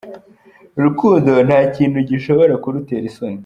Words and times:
Urukundo 0.77 1.31
nta 1.47 1.59
kintu 1.75 1.97
gishobora 2.09 2.53
kurutera 2.63 3.05
isoni. 3.11 3.39